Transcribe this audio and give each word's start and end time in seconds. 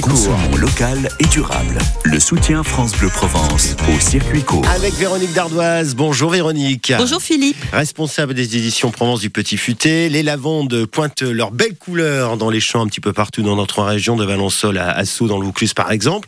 Consommons 0.00 0.56
local 0.56 1.10
et 1.20 1.26
durable. 1.26 1.76
Le 2.04 2.18
soutien 2.18 2.62
France 2.62 2.92
Bleu 2.96 3.10
Provence 3.10 3.76
au 3.94 4.00
circuit 4.00 4.42
court. 4.42 4.66
Avec 4.74 4.94
Véronique 4.94 5.34
Dardoise. 5.34 5.94
Bonjour 5.94 6.30
Véronique. 6.30 6.94
Bonjour 6.96 7.20
Philippe. 7.20 7.58
Responsable 7.74 8.32
des 8.32 8.56
éditions 8.56 8.90
Provence 8.90 9.20
du 9.20 9.28
Petit 9.28 9.58
Futé. 9.58 10.08
Les 10.08 10.22
lavandes 10.22 10.86
pointent 10.86 11.20
leurs 11.20 11.50
belles 11.50 11.76
couleurs 11.76 12.38
dans 12.38 12.48
les 12.48 12.58
champs 12.58 12.80
un 12.80 12.86
petit 12.86 13.02
peu 13.02 13.12
partout 13.12 13.42
dans 13.42 13.54
notre 13.54 13.82
région, 13.82 14.16
de 14.16 14.24
Valençol 14.24 14.78
à 14.78 14.92
Assou, 14.92 15.26
dans 15.26 15.38
le 15.38 15.44
Vaucluse 15.44 15.74
par 15.74 15.92
exemple. 15.92 16.26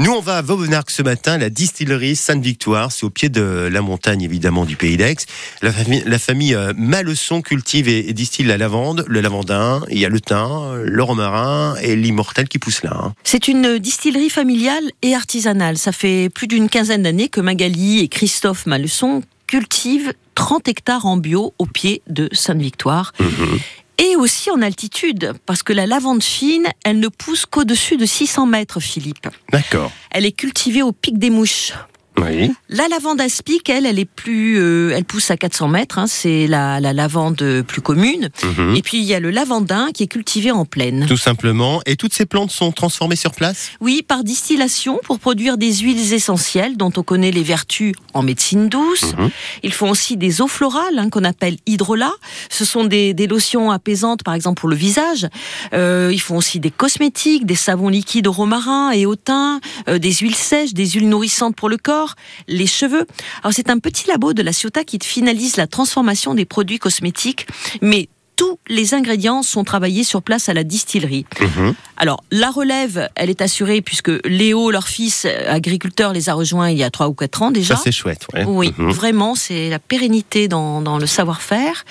Nous, 0.00 0.10
on 0.10 0.20
va 0.20 0.38
à 0.38 0.42
Vauvenargues 0.42 0.90
ce 0.90 1.02
matin, 1.02 1.38
la 1.38 1.50
distillerie 1.50 2.16
Sainte-Victoire. 2.16 2.90
C'est 2.90 3.04
au 3.04 3.10
pied 3.10 3.28
de 3.28 3.68
la 3.70 3.80
montagne 3.80 4.22
évidemment 4.22 4.64
du 4.64 4.74
Pays 4.74 4.96
d'Aix. 4.96 5.18
La 5.62 5.70
famille, 5.70 6.02
la 6.04 6.18
famille 6.18 6.56
euh, 6.56 6.72
Malleçon 6.76 7.42
cultive 7.42 7.86
et 7.88 8.12
distille 8.12 8.46
la 8.46 8.58
lavande, 8.58 9.04
le 9.06 9.20
lavandin. 9.20 9.82
Il 9.88 10.00
y 10.00 10.04
a 10.04 10.08
le 10.08 10.20
thym, 10.20 10.82
le 10.82 11.02
romarin 11.04 11.76
et 11.80 11.94
l'immortel 11.94 12.48
qui 12.48 12.58
pousse 12.58 12.82
là. 12.82 13.03
Hein. 13.04 13.14
C'est 13.24 13.48
une 13.48 13.78
distillerie 13.78 14.30
familiale 14.30 14.90
et 15.02 15.14
artisanale. 15.14 15.78
Ça 15.78 15.92
fait 15.92 16.28
plus 16.28 16.46
d'une 16.46 16.68
quinzaine 16.68 17.02
d'années 17.02 17.28
que 17.28 17.40
Magali 17.40 18.00
et 18.00 18.08
Christophe 18.08 18.66
Malleçon 18.66 19.22
cultivent 19.46 20.12
30 20.34 20.68
hectares 20.68 21.06
en 21.06 21.16
bio 21.16 21.54
au 21.58 21.66
pied 21.66 22.02
de 22.08 22.28
Sainte-Victoire. 22.32 23.12
Mhm. 23.20 23.58
Et 23.98 24.16
aussi 24.16 24.50
en 24.50 24.60
altitude, 24.60 25.34
parce 25.46 25.62
que 25.62 25.72
la 25.72 25.86
lavande 25.86 26.22
fine, 26.22 26.66
elle 26.84 26.98
ne 26.98 27.06
pousse 27.06 27.46
qu'au-dessus 27.46 27.96
de 27.96 28.04
600 28.04 28.46
mètres, 28.46 28.80
Philippe. 28.80 29.28
D'accord. 29.52 29.92
Elle 30.10 30.26
est 30.26 30.32
cultivée 30.32 30.82
au 30.82 30.90
pic 30.90 31.16
des 31.16 31.30
mouches. 31.30 31.72
Oui. 32.20 32.50
La 32.68 32.86
lavande 32.88 33.20
aspic, 33.20 33.68
elle, 33.68 33.86
elle 33.86 33.98
est 33.98 34.04
plus, 34.04 34.56
euh, 34.58 34.92
elle 34.94 35.04
pousse 35.04 35.30
à 35.30 35.36
400 35.36 35.68
mètres. 35.68 35.98
hein, 35.98 36.06
c'est 36.06 36.46
la, 36.46 36.80
la 36.80 36.92
lavande 36.92 37.62
plus 37.66 37.80
commune. 37.80 38.30
Mhm. 38.42 38.76
Et 38.76 38.82
puis 38.82 38.98
il 38.98 39.04
y 39.04 39.14
a 39.14 39.20
le 39.20 39.30
lavandin 39.30 39.88
qui 39.92 40.04
est 40.04 40.06
cultivé 40.08 40.50
en 40.50 40.64
plaine. 40.64 41.06
Tout 41.08 41.16
simplement. 41.16 41.80
Et 41.86 41.96
toutes 41.96 42.14
ces 42.14 42.24
plantes 42.26 42.50
sont 42.50 42.72
transformées 42.72 43.16
sur 43.16 43.32
place? 43.32 43.70
Oui, 43.80 44.02
par 44.06 44.22
distillation 44.24 45.00
pour 45.04 45.18
produire 45.18 45.58
des 45.58 45.72
huiles 45.74 46.12
essentielles 46.12 46.76
dont 46.76 46.92
on 46.96 47.02
connaît 47.02 47.30
les 47.32 47.42
vertus 47.42 47.94
en 48.12 48.22
médecine 48.22 48.68
douce. 48.68 49.14
Mhm. 49.18 49.30
Ils 49.62 49.72
font 49.72 49.90
aussi 49.90 50.16
des 50.16 50.40
eaux 50.40 50.48
florales 50.48 50.98
hein, 50.98 51.10
qu'on 51.10 51.24
appelle 51.24 51.56
hydrolat. 51.66 52.12
Ce 52.48 52.64
sont 52.64 52.84
des, 52.84 53.12
des 53.14 53.26
lotions 53.26 53.70
apaisantes, 53.70 54.22
par 54.22 54.34
exemple 54.34 54.60
pour 54.60 54.68
le 54.68 54.76
visage. 54.76 55.26
Euh, 55.72 56.10
ils 56.12 56.20
font 56.20 56.36
aussi 56.36 56.60
des 56.60 56.70
cosmétiques, 56.70 57.44
des 57.46 57.54
savons 57.56 57.88
liquides 57.88 58.26
au 58.28 58.32
romarin 58.32 58.92
et 58.92 59.04
au 59.06 59.16
thym, 59.16 59.60
euh, 59.88 59.98
des 59.98 60.12
huiles 60.12 60.34
sèches, 60.36 60.74
des 60.74 60.86
huiles 60.90 61.08
nourrissantes 61.08 61.56
pour 61.56 61.68
le 61.68 61.76
corps, 61.76 62.03
les 62.48 62.66
cheveux. 62.66 63.06
Alors 63.42 63.52
c'est 63.52 63.70
un 63.70 63.78
petit 63.78 64.08
labo 64.08 64.32
de 64.32 64.42
la 64.42 64.52
Ciotat 64.52 64.84
qui 64.84 64.98
finalise 65.02 65.56
la 65.56 65.66
transformation 65.66 66.34
des 66.34 66.44
produits 66.44 66.78
cosmétiques, 66.78 67.46
mais 67.80 68.08
tous 68.36 68.58
les 68.68 68.94
ingrédients 68.94 69.42
sont 69.42 69.64
travaillés 69.64 70.04
sur 70.04 70.22
place 70.22 70.48
à 70.48 70.54
la 70.54 70.64
distillerie. 70.64 71.26
Mhm. 71.40 71.74
Alors, 71.96 72.24
la 72.32 72.50
relève, 72.50 73.08
elle 73.14 73.30
est 73.30 73.40
assurée 73.40 73.80
puisque 73.80 74.10
Léo, 74.24 74.70
leur 74.72 74.88
fils 74.88 75.24
euh, 75.26 75.52
agriculteur, 75.52 76.12
les 76.12 76.28
a 76.28 76.34
rejoints 76.34 76.70
il 76.70 76.76
y 76.78 76.82
a 76.82 76.90
trois 76.90 77.08
ou 77.08 77.14
quatre 77.14 77.42
ans 77.42 77.50
déjà. 77.52 77.76
Ça, 77.76 77.82
c'est 77.84 77.92
chouette. 77.92 78.26
ouais. 78.34 78.44
Oui, 78.46 78.74
Mhm. 78.78 78.90
vraiment, 78.90 79.34
c'est 79.36 79.70
la 79.70 79.78
pérennité 79.78 80.48
dans, 80.48 80.80
dans 80.82 80.98
le 80.98 81.06
savoir-faire. 81.06 81.84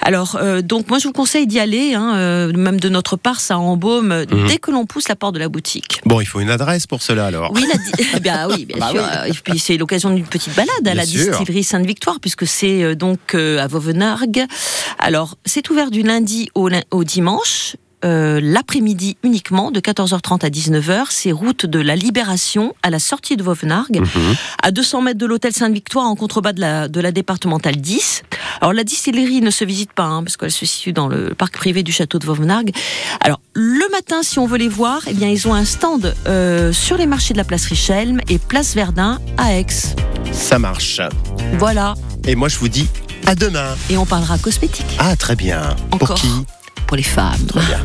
Alors, 0.00 0.36
euh, 0.40 0.62
donc, 0.62 0.88
moi, 0.88 0.98
je 0.98 1.08
vous 1.08 1.12
conseille 1.12 1.46
d'y 1.48 1.58
aller, 1.58 1.94
hein, 1.94 2.14
euh, 2.14 2.52
même 2.52 2.78
de 2.78 2.88
notre 2.88 3.16
part, 3.16 3.40
ça 3.40 3.58
embaume 3.58 4.24
Mhm. 4.30 4.46
dès 4.48 4.58
que 4.58 4.70
l'on 4.70 4.86
pousse 4.86 5.08
la 5.08 5.16
porte 5.16 5.34
de 5.34 5.40
la 5.40 5.48
boutique. 5.48 6.00
Bon, 6.04 6.20
il 6.20 6.26
faut 6.26 6.40
une 6.40 6.50
adresse 6.50 6.86
pour 6.86 7.02
cela 7.02 7.26
alors. 7.26 7.50
Oui, 7.54 7.64
la 7.68 7.74
eh 8.16 8.20
bien, 8.20 8.48
oui, 8.48 8.66
bien 8.66 8.76
Bah 8.78 8.90
sûr. 8.92 9.02
oui. 9.24 9.30
Et 9.30 9.32
puis, 9.32 9.58
c'est 9.58 9.76
l'occasion 9.76 10.10
d'une 10.10 10.26
petite 10.26 10.54
balade 10.54 10.68
à 10.80 10.82
Bien 10.82 10.94
la 10.94 11.06
sûr. 11.06 11.30
distillerie 11.36 11.64
Sainte-Victoire, 11.64 12.20
puisque 12.20 12.46
c'est 12.46 12.82
euh, 12.84 12.94
donc 12.94 13.34
à 13.34 13.66
Vauvenargues. 13.66 14.44
Alors, 14.98 15.36
c'est 15.44 15.68
ouvert 15.70 15.79
du 15.88 16.02
lundi 16.02 16.50
au, 16.54 16.68
dimanche. 17.04 17.76
euh, 18.02 18.40
l'après-midi 18.42 19.18
uniquement 19.22 19.70
de 19.70 19.78
14h30 19.78 20.42
à 20.44 20.48
19h, 20.48 21.04
c'est 21.10 21.32
route 21.32 21.66
de 21.66 21.78
la 21.78 21.96
Libération 21.96 22.74
à 22.82 22.88
la 22.88 22.98
sortie 22.98 23.36
de 23.36 23.42
Vauvenargues 23.42 24.00
Mhm. 24.00 24.34
à 24.62 24.70
200 24.70 25.02
mètres 25.02 25.18
de 25.18 25.26
l'hôtel 25.26 25.52
Sainte-Victoire 25.52 26.06
en 26.06 26.16
contrebas 26.16 26.54
de 26.54 26.60
la, 26.62 26.88
de 26.88 26.98
la 26.98 27.12
départementale 27.12 27.76
10. 27.76 28.22
Alors 28.62 28.72
la 28.72 28.84
distillerie 28.84 29.42
ne 29.42 29.50
se 29.50 29.64
visite 29.66 29.92
pas 29.92 30.04
hein, 30.04 30.22
parce 30.22 30.38
qu'elle 30.38 30.50
se 30.50 30.64
situe 30.64 30.94
dans 30.94 31.08
le 31.08 31.34
parc 31.34 31.54
privé 31.58 31.82
du 31.82 31.92
château 31.92 32.18
de 32.18 32.24
Vauvenargues. 32.24 32.74
Alors 33.20 33.40
le 33.52 33.90
matin, 33.90 34.22
si 34.22 34.38
on 34.38 34.46
veut 34.46 34.56
les 34.58 34.68
voir, 34.68 35.02
eh 35.06 35.12
bien 35.12 35.28
ils 35.28 35.46
ont 35.46 35.52
un 35.54 35.66
stand 35.66 36.14
euh, 36.26 36.72
sur 36.72 36.96
les 36.96 37.06
marchés 37.06 37.34
de 37.34 37.38
la 37.38 37.44
place 37.44 37.66
Richelme 37.66 38.20
et 38.30 38.38
place 38.38 38.74
Verdun 38.74 39.18
à 39.36 39.52
Aix. 39.58 39.66
Ça 40.32 40.58
marche. 40.58 41.02
Voilà. 41.58 41.92
Et 42.26 42.34
moi, 42.34 42.48
je 42.48 42.56
vous 42.58 42.68
dis 42.68 42.86
à 43.30 43.36
demain. 43.36 43.76
Et 43.88 43.96
on 43.96 44.04
parlera 44.04 44.38
cosmétique 44.38 44.96
Ah, 44.98 45.14
très 45.14 45.36
bien. 45.36 45.76
Pour 45.96 46.14
qui? 46.14 46.28
Pour 46.88 46.96
les 46.96 47.04
femmes. 47.04 47.46
Très 47.46 47.60
bien. 47.60 47.78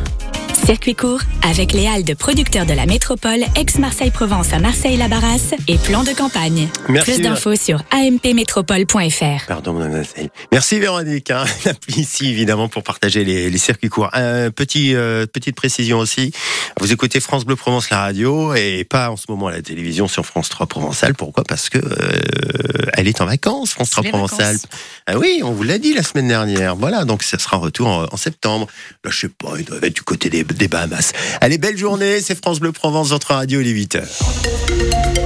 Circuit 0.66 0.96
court 0.96 1.20
avec 1.48 1.72
les 1.72 1.86
halles 1.86 2.02
de 2.02 2.12
producteurs 2.12 2.66
de 2.66 2.72
la 2.72 2.86
métropole, 2.86 3.44
ex-Marseille-Provence 3.54 4.52
à 4.52 4.58
Marseille-la-Barrasse 4.58 5.54
et 5.68 5.78
plan 5.78 6.02
de 6.02 6.10
campagne. 6.10 6.68
Merci. 6.88 7.12
Plus 7.12 7.22
d'infos 7.22 7.54
sur 7.54 7.84
ampmétropole.fr. 7.92 9.46
Pardon, 9.46 9.74
mademoiselle. 9.74 10.28
Merci 10.50 10.80
Véronique. 10.80 11.30
Hein. 11.30 11.44
Ici, 11.88 12.30
évidemment, 12.30 12.68
pour 12.68 12.82
partager 12.82 13.22
les, 13.22 13.48
les 13.48 13.58
circuits 13.58 13.88
courts. 13.88 14.10
Petit, 14.10 14.96
euh, 14.96 15.26
petite 15.26 15.54
précision 15.54 16.00
aussi. 16.00 16.32
Vous 16.80 16.92
écoutez 16.92 17.20
France 17.20 17.44
Bleu 17.44 17.54
Provence, 17.54 17.90
la 17.90 18.00
radio, 18.00 18.52
et 18.54 18.82
pas 18.82 19.10
en 19.10 19.16
ce 19.16 19.26
moment 19.28 19.46
à 19.46 19.52
la 19.52 19.62
télévision 19.62 20.08
sur 20.08 20.26
France 20.26 20.48
3 20.48 20.66
Provençal. 20.66 21.14
Pourquoi? 21.14 21.44
Parce 21.44 21.70
que 21.70 21.78
euh, 21.78 22.90
elle 22.94 23.06
est 23.06 23.20
en 23.20 23.26
vacances, 23.26 23.70
France 23.70 23.90
3 23.90 24.02
les 24.02 24.10
Provençal. 24.10 24.56
Ah 25.06 25.16
oui, 25.16 25.42
on 25.44 25.52
vous 25.52 25.62
l'a 25.62 25.78
dit 25.78 25.94
la 25.94 26.02
semaine 26.02 26.26
dernière. 26.26 26.74
Voilà, 26.74 27.04
donc 27.04 27.22
ça 27.22 27.38
sera 27.38 27.56
un 27.56 27.60
retour 27.60 27.86
en, 27.86 28.06
en 28.10 28.16
septembre. 28.16 28.66
Là, 29.04 29.12
je 29.12 29.20
sais 29.20 29.28
pas, 29.28 29.52
il 29.58 29.64
doit 29.64 29.78
être 29.80 29.94
du 29.94 30.02
côté 30.02 30.28
des, 30.28 30.44
des 30.56 30.68
Bahamas. 30.68 31.12
Allez, 31.40 31.58
belle 31.58 31.76
journée. 31.76 32.20
C'est 32.20 32.36
France 32.36 32.60
Bleu 32.60 32.72
Provence, 32.72 33.10
votre 33.10 33.34
radio, 33.34 33.60
il 33.60 33.68
est 33.68 33.72
8h. 33.72 35.25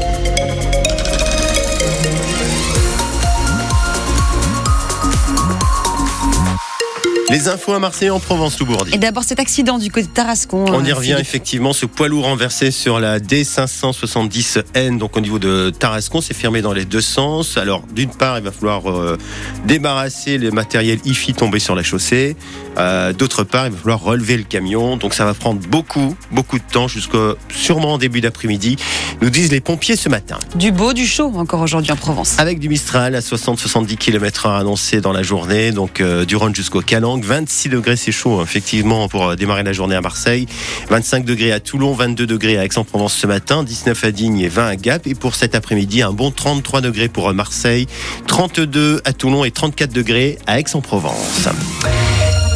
Les 7.31 7.47
infos 7.47 7.75
à 7.75 7.79
Marseille 7.79 8.11
en 8.11 8.19
Provence, 8.19 8.59
Loubourdi. 8.59 8.93
Et 8.93 8.99
d'abord 8.99 9.23
cet 9.23 9.39
accident 9.39 9.79
du 9.79 9.89
côté 9.89 10.09
de 10.09 10.13
Tarascon. 10.13 10.65
On 10.67 10.85
y 10.85 10.91
euh, 10.91 10.95
revient 10.97 11.11
Philippe. 11.11 11.21
effectivement, 11.21 11.73
ce 11.73 11.87
poids 11.87 12.09
lourd 12.09 12.25
renversé 12.25 12.73
sur 12.73 12.99
la 12.99 13.21
D570N, 13.21 14.99
donc 14.99 15.17
au 15.17 15.21
niveau 15.21 15.39
de 15.39 15.71
Tarascon, 15.71 16.21
c'est 16.21 16.35
fermé 16.35 16.61
dans 16.61 16.73
les 16.73 16.85
deux 16.85 17.01
sens. 17.01 17.57
Alors 17.57 17.85
d'une 17.95 18.11
part, 18.11 18.39
il 18.39 18.45
va 18.45 18.51
falloir 18.51 18.91
euh, 18.91 19.17
débarrasser 19.65 20.39
le 20.39 20.51
matériel 20.51 20.99
IFI 21.05 21.33
tombé 21.35 21.61
sur 21.61 21.77
la 21.77 21.85
chaussée. 21.85 22.37
Euh, 22.79 23.13
D'autre 23.13 23.45
part, 23.45 23.67
il 23.67 23.73
va 23.73 23.79
falloir 23.79 24.03
relever 24.03 24.37
le 24.37 24.43
camion. 24.43 24.97
Donc 24.97 25.15
ça 25.15 25.25
va 25.25 25.33
prendre 25.33 25.61
beaucoup, 25.69 26.17
beaucoup 26.33 26.59
de 26.59 26.65
temps 26.73 26.89
jusqu'au 26.89 27.37
sûrement 27.55 27.93
en 27.93 27.99
début 27.99 28.21
d'après-midi, 28.21 28.75
nous 29.23 29.31
disent 29.31 29.53
les 29.53 29.61
pompiers 29.61 29.95
ce 29.95 30.09
matin. 30.09 30.39
Du 30.57 30.73
beau, 30.73 30.93
du 30.93 31.07
chaud 31.07 31.33
encore 31.37 31.61
aujourd'hui 31.61 31.93
en 31.93 31.97
Provence. 31.97 32.41
Avec 32.41 32.59
du 32.59 32.69
Mistral 32.69 33.15
à 33.15 33.21
60-70 33.21 33.97
km 33.97 34.49
h 34.49 34.59
annoncé 34.59 35.01
dans 35.01 35.13
la 35.13 35.23
journée, 35.23 35.71
donc 35.71 36.01
euh, 36.01 36.25
du 36.25 36.35
Rhône 36.35 36.57
jusqu'au 36.57 36.81
Calanque. 36.81 37.20
26 37.25 37.69
degrés, 37.69 37.97
c'est 37.97 38.13
chaud, 38.13 38.39
hein, 38.39 38.45
effectivement, 38.45 39.09
pour 39.09 39.29
euh, 39.29 39.37
démarrer 39.37 39.63
la 39.63 39.73
journée 39.73 39.97
à 39.97 40.01
Marseille. 40.01 40.47
25 40.89 41.25
degrés 41.25 41.53
à 41.53 41.61
Toulon, 41.61 41.93
22 41.93 42.27
degrés 42.27 42.59
à 42.59 42.65
Aix-en-Provence 42.65 43.15
ce 43.15 43.27
matin, 43.27 43.63
19 43.63 44.05
à 44.05 44.11
Digne 44.11 44.39
et 44.41 44.49
20 44.49 44.67
à 44.67 44.77
Gap. 44.77 45.07
Et 45.07 45.15
pour 45.15 45.35
cet 45.35 45.55
après-midi, 45.55 46.03
un 46.03 46.13
bon 46.13 46.31
33 46.31 46.81
degrés 46.81 47.09
pour 47.09 47.29
euh, 47.29 47.33
Marseille, 47.33 47.87
32 48.27 49.03
à 49.05 49.13
Toulon 49.13 49.45
et 49.45 49.51
34 49.51 49.93
degrés 49.93 50.39
à 50.47 50.61
Aix-en-Provence. 50.61 51.49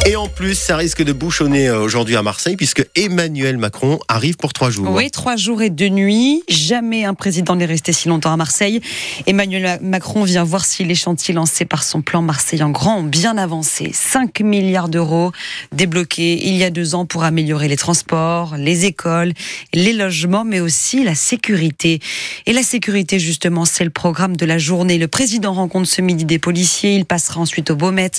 Et 0.07 0.15
en 0.15 0.27
plus, 0.27 0.53
ça 0.53 0.77
risque 0.77 1.01
de 1.03 1.13
bouchonner 1.13 1.67
euh, 1.67 1.79
aujourd'hui 1.79 2.15
à 2.15 2.21
Marseille, 2.21 2.55
puisque 2.55 2.85
Emmanuel 2.93 3.57
Macron 3.57 3.97
arrive 4.07 4.35
pour 4.35 4.53
trois 4.53 4.69
jours. 4.69 4.87
Oui, 4.91 5.09
trois 5.09 5.35
jours 5.35 5.63
et 5.63 5.71
deux 5.71 5.87
nuits. 5.87 6.43
Jamais 6.47 7.05
un 7.05 7.15
président 7.15 7.55
n'est 7.55 7.65
resté 7.65 7.91
si 7.91 8.07
longtemps 8.07 8.31
à 8.31 8.37
Marseille. 8.37 8.81
Emmanuel 9.25 9.79
Macron 9.81 10.23
vient 10.23 10.43
voir 10.43 10.63
si 10.63 10.83
les 10.83 10.93
chantiers 10.93 11.33
lancés 11.33 11.65
par 11.65 11.81
son 11.81 12.03
plan 12.03 12.21
Marseille 12.21 12.61
en 12.61 12.69
grand 12.69 12.97
ont 12.99 13.03
bien 13.03 13.35
avancé. 13.35 13.89
5 13.93 14.41
milliards 14.41 14.89
d'euros 14.89 15.31
débloqués 15.71 16.49
il 16.49 16.55
y 16.55 16.63
a 16.63 16.69
deux 16.69 16.93
ans 16.93 17.07
pour 17.07 17.23
améliorer 17.23 17.67
les 17.67 17.77
transports, 17.77 18.57
les 18.57 18.85
écoles, 18.85 19.33
les 19.73 19.93
logements, 19.93 20.45
mais 20.45 20.59
aussi 20.59 21.03
la 21.03 21.15
sécurité. 21.15 21.99
Et 22.45 22.53
la 22.53 22.61
sécurité, 22.61 23.17
justement, 23.17 23.65
c'est 23.65 23.83
le 23.83 23.89
programme 23.89 24.37
de 24.37 24.45
la 24.45 24.59
journée. 24.59 24.99
Le 24.99 25.07
président 25.07 25.53
rencontre 25.53 25.89
ce 25.89 26.03
midi 26.03 26.25
des 26.25 26.37
policiers. 26.37 26.93
Il 26.93 27.05
passera 27.05 27.41
ensuite 27.41 27.71
au 27.71 27.75
Beaumet 27.75 28.11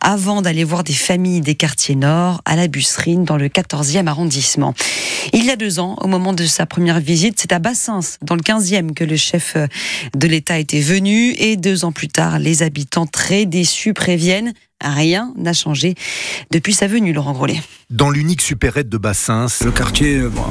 avant 0.00 0.40
d'aller 0.40 0.64
voir 0.64 0.84
des 0.84 0.94
familles 0.94 1.33
des 1.40 1.54
quartiers 1.54 1.94
nord 1.94 2.40
à 2.44 2.56
la 2.56 2.68
Busserine 2.68 3.24
dans 3.24 3.36
le 3.36 3.48
14e 3.48 4.06
arrondissement. 4.06 4.74
Il 5.32 5.44
y 5.44 5.50
a 5.50 5.56
deux 5.56 5.80
ans, 5.80 5.96
au 6.00 6.06
moment 6.06 6.32
de 6.32 6.44
sa 6.44 6.66
première 6.66 7.00
visite, 7.00 7.40
c'est 7.40 7.52
à 7.52 7.58
Bassins, 7.58 8.00
dans 8.22 8.34
le 8.34 8.42
15e, 8.42 8.92
que 8.92 9.04
le 9.04 9.16
chef 9.16 9.56
de 10.14 10.26
l'État 10.26 10.58
était 10.58 10.80
venu. 10.80 11.34
Et 11.38 11.56
deux 11.56 11.84
ans 11.84 11.92
plus 11.92 12.08
tard, 12.08 12.38
les 12.38 12.62
habitants 12.62 13.06
très 13.06 13.46
déçus 13.46 13.94
préviennent 13.94 14.52
Rien 14.84 15.32
n'a 15.38 15.52
changé 15.52 15.94
depuis 16.50 16.74
sa 16.74 16.86
venue, 16.88 17.12
Laurent 17.12 17.32
Grollet. 17.32 17.62
Dans 17.90 18.10
l'unique 18.10 18.42
supérette 18.42 18.88
de 18.88 18.98
Bassins, 18.98 19.46
Le 19.64 19.70
quartier 19.70 20.18
bon, 20.22 20.42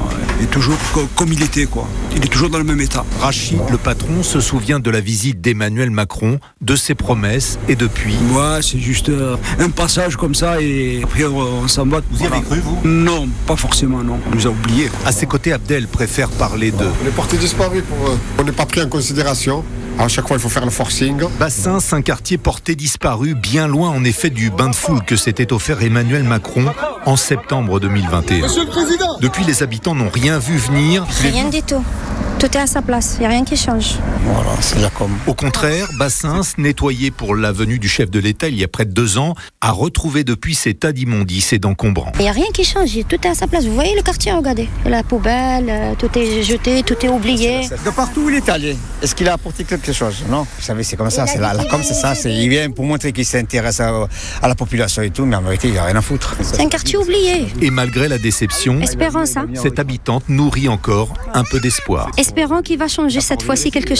est 0.42 0.50
toujours 0.50 0.78
co- 0.92 1.06
comme 1.14 1.32
il 1.32 1.42
était, 1.42 1.66
quoi. 1.66 1.86
Il 2.16 2.24
est 2.24 2.28
toujours 2.28 2.48
dans 2.48 2.58
le 2.58 2.64
même 2.64 2.80
état. 2.80 3.04
Rachid, 3.20 3.60
le 3.70 3.76
patron, 3.78 4.22
se 4.22 4.40
souvient 4.40 4.80
de 4.80 4.90
la 4.90 5.00
visite 5.00 5.40
d'Emmanuel 5.40 5.90
Macron, 5.90 6.40
de 6.62 6.74
ses 6.74 6.94
promesses 6.94 7.58
et 7.68 7.76
depuis. 7.76 8.16
Ouais, 8.32 8.60
c'est 8.62 8.78
juste 8.80 9.08
euh, 9.10 9.36
un 9.58 9.70
passage 9.70 10.16
comme 10.16 10.34
ça 10.34 10.60
et 10.60 11.02
après 11.04 11.26
on, 11.26 11.38
on 11.38 11.68
s'en 11.68 11.86
va. 11.86 12.00
Vous 12.10 12.22
y 12.22 12.26
avez 12.26 12.40
cru, 12.40 12.60
vous? 12.60 12.78
Non, 12.84 13.28
pas 13.46 13.56
forcément, 13.56 14.02
non. 14.02 14.18
On 14.26 14.34
nous 14.34 14.46
a 14.46 14.50
oubliés. 14.50 14.90
À 15.04 15.12
ses 15.12 15.26
côtés, 15.26 15.52
Abdel 15.52 15.86
préfère 15.86 16.30
parler 16.30 16.70
de 16.72 16.84
On 17.04 17.06
est 17.06 17.14
porté 17.14 17.36
disparu 17.36 17.82
pour 17.82 18.08
eux. 18.08 18.18
On 18.38 18.44
n'est 18.44 18.52
pas 18.52 18.66
pris 18.66 18.80
en 18.82 18.88
considération. 18.88 19.64
À 19.98 20.08
chaque 20.08 20.26
fois, 20.26 20.36
il 20.36 20.40
faut 20.40 20.48
faire 20.48 20.64
le 20.64 20.70
forcing. 20.70 21.22
Bassins, 21.38 21.78
un 21.92 22.02
quartier 22.02 22.36
porté 22.36 22.74
disparu, 22.74 23.34
bien 23.34 23.66
loin 23.68 23.90
en 23.90 24.04
effet 24.04 24.30
du 24.30 24.50
bain 24.50 24.68
de 24.68 24.74
foule 24.74 25.02
que 25.04 25.16
s'était 25.16 25.52
offert 25.52 25.82
Emmanuel 25.82 26.24
Macron 26.24 26.66
en 27.06 27.16
septembre 27.16 27.80
2021. 27.80 28.46
Depuis, 29.20 29.44
les 29.44 29.62
habitants 29.62 29.94
n'ont 29.94 30.10
rien 30.10 30.38
vu 30.38 30.56
venir. 30.56 31.06
Rien 31.22 31.48
du 31.48 31.62
tout. 31.62 31.82
Tout 32.38 32.46
est 32.46 32.60
à 32.60 32.66
sa 32.66 32.82
place, 32.82 33.14
il 33.16 33.20
n'y 33.20 33.26
a 33.26 33.28
rien 33.30 33.44
qui 33.44 33.56
change. 33.56 33.98
Voilà, 34.24 34.50
c'est 34.60 34.78
là 34.80 34.90
comme. 34.96 35.12
Au 35.26 35.34
contraire, 35.34 35.88
Bassins, 35.98 36.42
nettoyé 36.58 37.10
pour 37.10 37.34
la 37.34 37.52
venue 37.52 37.78
du 37.78 37.88
chef 37.88 38.10
de 38.10 38.18
l'État 38.18 38.48
il 38.48 38.58
y 38.58 38.64
a 38.64 38.68
près 38.68 38.84
de 38.84 38.92
deux 38.92 39.18
ans, 39.18 39.34
a 39.60 39.70
retrouvé 39.70 40.24
depuis 40.24 40.54
ses 40.54 40.74
tas 40.74 40.92
d'immondices 40.92 41.52
et 41.52 41.58
d'encombrants. 41.58 42.12
Il 42.18 42.22
n'y 42.22 42.28
a 42.28 42.32
rien 42.32 42.46
qui 42.52 42.64
change, 42.64 42.90
tout 43.08 43.16
est 43.16 43.26
à 43.28 43.34
sa 43.34 43.46
place. 43.46 43.64
Vous 43.64 43.74
voyez 43.74 43.94
le 43.96 44.02
quartier, 44.02 44.32
regardez. 44.32 44.68
La 44.84 45.02
poubelle, 45.02 45.66
euh, 45.68 45.94
tout 45.98 46.10
est 46.18 46.42
jeté, 46.42 46.82
tout 46.82 46.96
est 47.04 47.08
oublié. 47.08 47.68
De 47.84 47.90
partout 47.90 48.22
où 48.22 48.30
il 48.30 48.36
est 48.36 48.48
allé, 48.48 48.76
est-ce 49.02 49.14
qu'il 49.14 49.28
a 49.28 49.34
apporté 49.34 49.64
quelque 49.64 49.92
chose? 49.92 50.24
Non 50.28 50.42
Vous 50.42 50.62
savez, 50.62 50.82
c'est 50.82 50.96
comme 50.96 51.10
ça, 51.10 51.26
c'est 51.26 51.38
la, 51.38 51.54
la 51.54 51.64
com, 51.64 51.80
c'est 51.82 51.94
ça. 51.94 52.14
Il 52.28 52.48
vient 52.48 52.70
pour 52.70 52.84
montrer 52.84 53.12
qu'il 53.12 53.24
s'intéresse 53.24 53.80
à, 53.80 54.06
à 54.42 54.48
la 54.48 54.54
population 54.54 55.02
et 55.02 55.10
tout, 55.10 55.24
mais 55.24 55.36
en 55.36 55.42
vérité, 55.42 55.68
il 55.68 55.72
n'y 55.72 55.78
a 55.78 55.84
rien 55.84 55.96
à 55.96 56.02
foutre. 56.02 56.36
C'est 56.42 56.60
un 56.60 56.68
quartier 56.68 56.98
oublié. 56.98 57.46
Et 57.62 57.70
malgré 57.70 58.08
la 58.08 58.18
déception, 58.18 58.80
ça. 59.24 59.44
cette 59.54 59.78
habitante 59.78 60.28
nourrit 60.28 60.68
encore 60.68 61.14
un 61.32 61.44
peu 61.44 61.60
d'espoir. 61.60 62.10
Espérons 62.36 62.62
qu'il 62.62 62.78
va 62.78 62.88
changer 62.88 63.20
cette 63.20 63.42
fois-ci 63.44 63.70
quelque 63.70 63.90
chose. 63.90 63.92